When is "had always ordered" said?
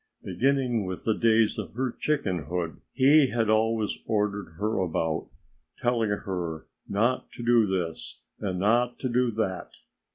3.27-4.53